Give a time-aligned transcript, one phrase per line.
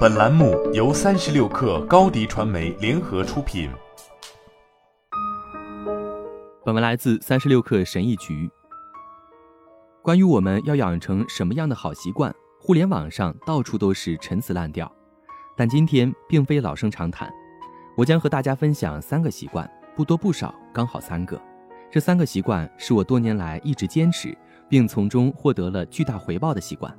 [0.00, 3.70] 本栏目由三十六氪高低传媒联合出品。
[6.64, 8.50] 本文来自三十六氪神译局。
[10.02, 14.90] 关于我们要养成什么样的好习惯，互联网上到处都是陈词滥调。
[15.56, 17.30] 但今天并非老生常谈，
[17.96, 21.40] 我将和大家分享三个习惯，不多不少，刚好三个。
[21.90, 24.36] 这三个习惯是我多年来一直坚持。
[24.70, 26.96] 并从中获得了巨大回报的习惯。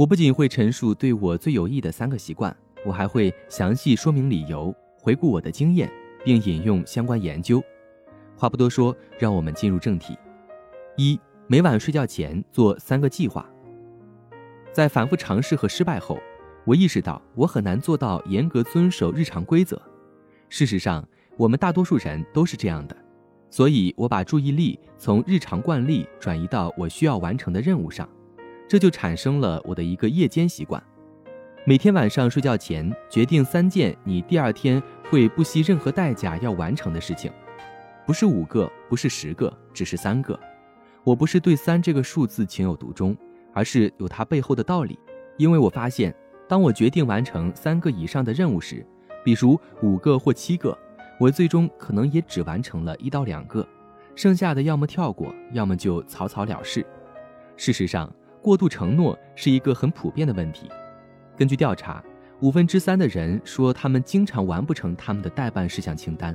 [0.00, 2.56] 我不仅会陈述对我最有益的三个习惯，
[2.86, 5.92] 我还会详细说明理由，回顾我的经验，
[6.24, 7.62] 并引用相关研究。
[8.34, 10.16] 话不多说，让我们进入正题。
[10.96, 13.46] 一、每晚睡觉前做三个计划。
[14.72, 16.18] 在反复尝试和失败后，
[16.64, 19.78] 我意识到我很难做到严格遵守日常规则。
[20.48, 21.06] 事实上，
[21.36, 22.96] 我们大多数人都是这样的。
[23.50, 28.08] 所以，我把注意力从日常惯例转移到我需要完成的任务上，
[28.70, 30.80] 这就产生了我的一个夜间习惯：
[31.66, 34.80] 每天晚上睡觉前，决定三件你第二天
[35.10, 37.32] 会不惜任何代价要完成的事情，
[38.06, 40.38] 不是五个，不是十个，只是三个。
[41.02, 43.16] 我不是对三这个数字情有独钟，
[43.52, 44.96] 而是有它背后的道理。
[45.36, 46.14] 因为我发现，
[46.46, 48.86] 当我决定完成三个以上的任务时，
[49.24, 50.78] 比如五个或七个。
[51.18, 53.66] 我最终可能也只完成了一到两个，
[54.14, 56.86] 剩下的要么跳过，要么就草草了事。
[57.56, 58.10] 事实上，
[58.42, 60.68] 过度承诺是一个很普遍的问题。
[61.36, 62.02] 根据调查，
[62.40, 66.34] 五分之三的人说他们经常完不成他们的待办事项清单。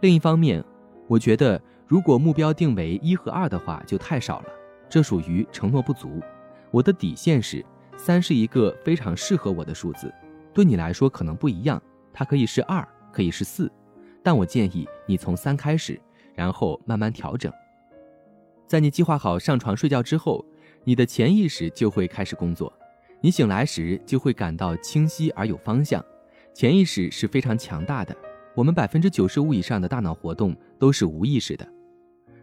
[0.00, 0.62] 另一方面，
[1.06, 4.46] 我觉得如果目标定为一和二的话，就太少了，
[4.88, 6.20] 这属于承诺不足。
[6.70, 7.64] 我的底线是
[7.96, 10.12] 三，是一个非常适合我的数字。
[10.54, 11.80] 对你来说可能不一样，
[12.12, 12.86] 它可以是二。
[13.12, 13.70] 可以是四，
[14.22, 16.00] 但我建议你从三开始，
[16.34, 17.52] 然后慢慢调整。
[18.72, 20.42] 在你计划好上床睡觉之后，
[20.82, 22.72] 你的潜意识就会开始工作。
[23.20, 26.02] 你醒来时就会感到清晰而有方向。
[26.54, 28.16] 潜意识是非常强大的，
[28.56, 31.68] 我们百分之九十五以上的大脑活动都是无意识的。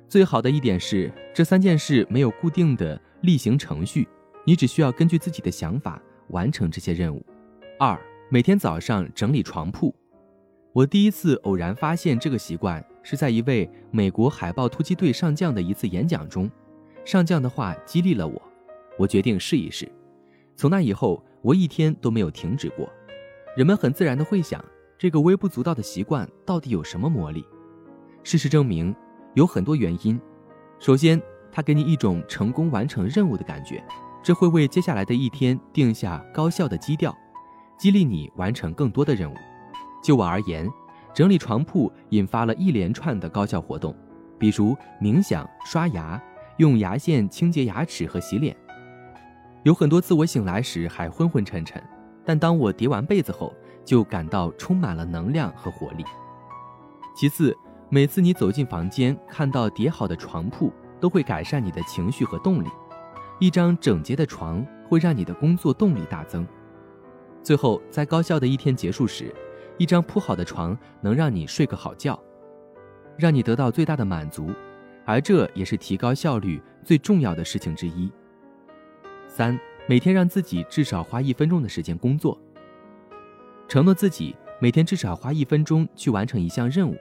[0.08, 4.08] 最好的一点是，这三件事没有固定的例行程序，
[4.46, 7.26] 你只需要根据自己的想法完成这些任务。
[7.80, 8.00] 二，
[8.30, 9.96] 每天早上整理床铺。
[10.74, 16.48] 我第一次偶然发现这个习惯，是在一位美国海豹突击队上将的一次演讲中。
[17.04, 18.40] 上将的话激励了我，
[19.00, 19.92] 我决定试一试。
[20.56, 22.88] 从那以后，我一天都没有停止过。
[23.58, 24.64] 人们很自然的会想，
[24.96, 27.44] 这个微不足道的习惯到底有什么魔力？
[28.22, 28.96] 事实证明，
[29.34, 30.22] 有很多原因。
[30.78, 31.20] 首先，
[31.52, 33.84] 它给你一种成功完成任务的感觉，
[34.22, 37.18] 这会为接下来的一天定下高效的基调，
[37.76, 39.36] 激励你完成更多的任务。
[40.04, 40.70] 就我而言，
[41.20, 43.94] 整理床铺引发了一连串的高效活动，
[44.38, 46.18] 比如冥想、刷牙、
[46.60, 48.56] 用牙线清洁牙齿和洗脸。
[49.64, 51.84] 有很多次我醒来时还昏昏沉沉，
[52.24, 53.54] 但当我叠完被子后，
[53.84, 56.06] 就感到充满了能量和活力。
[57.14, 57.54] 其次，
[57.90, 62.70] 每次你走进房间，看到叠好的床铺，都会改善你的情绪和动力。
[63.40, 66.48] 一张整洁的床会让你的工作动力大增。
[67.44, 69.36] 最后，在高效的一天结束时，
[69.80, 72.22] 一张铺好的床能让你睡个好觉，
[73.18, 74.52] 让你得到最大的满足，
[75.06, 78.12] 而这也是提高效率最重要的事情之一。
[79.30, 79.58] 三，
[79.88, 82.38] 每天让自己至少花一分钟的时间工作，
[83.70, 86.98] 承诺自己每天至少花一分钟去完成一项任务，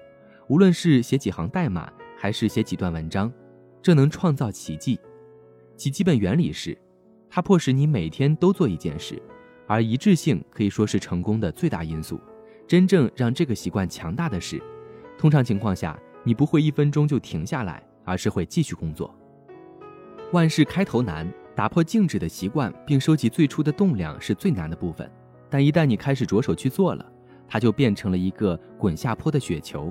[0.47, 3.33] 无论是写几行代码还是写几段文章，
[3.83, 5.01] 这能创造奇迹。
[5.77, 6.79] 其基本原理是，
[7.29, 9.21] 它迫使你每天都做一件事，
[9.67, 12.21] 而一致性可以说是成功的最大因素。
[12.69, 14.63] 真正让这个习惯强大的是，
[15.17, 19.13] 通常情况下，你不会一分钟就停下来，而是会继续工作。
[20.33, 25.11] 万事开头难，打破静止的习惯并收集最初的动量是最难的部分。
[25.49, 27.11] 但一旦你开始着手去做了，
[27.49, 29.91] 它就变成了一个滚下坡的雪球。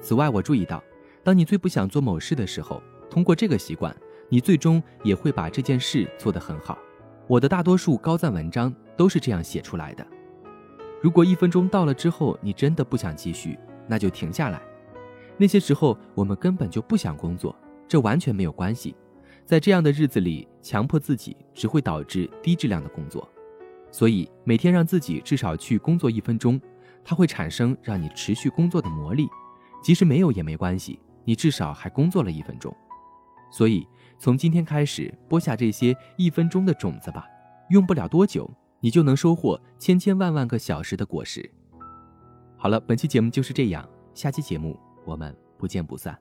[0.00, 0.80] 此外，我注意到，
[1.24, 2.80] 当你最不想做某事的时候，
[3.10, 3.92] 通过这个习惯，
[4.28, 6.78] 你最终也会把这件事做得很好。
[7.26, 10.06] 我的大多数高赞文章都是这样写出来的。
[11.00, 14.60] 如果一分钟到了之后，你真的不想继续，那就停下来。
[15.36, 17.54] 那些时候我们根本就不想工作，
[17.86, 18.96] 这完全没有关系。
[19.44, 23.26] 在这样的日子里，强迫自己只会导致低质量的工作。
[23.90, 26.60] 所以每天让自己至少去工作一分钟，
[27.04, 29.28] 它会产生让你持续工作的魔力。
[29.82, 32.76] 即使没有也没关系，你至少还工作了一分钟。
[33.50, 33.86] 所以
[34.18, 37.24] 从今天开始播下这些一分钟的种子吧，
[37.70, 38.50] 用不了多久。
[38.80, 41.50] 你就能收获千千万万个小时的果实。
[42.56, 46.18] 好了，本期节目就是这样，下期节目我们不见不散。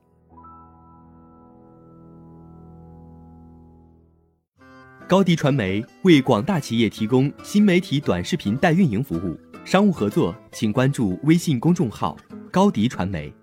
[5.08, 12.18] 高迪传媒为广大企业提供新媒体短视频代运营服务，商务合作请关注微信公众号
[12.52, 13.34] “高迪传媒”。